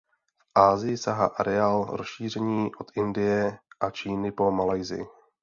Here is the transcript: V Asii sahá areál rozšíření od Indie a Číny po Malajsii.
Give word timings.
V 0.37 0.59
Asii 0.59 0.97
sahá 0.97 1.25
areál 1.25 1.85
rozšíření 1.95 2.75
od 2.75 2.91
Indie 2.97 3.57
a 3.79 3.89
Číny 3.91 4.31
po 4.31 4.51
Malajsii. 4.51 5.05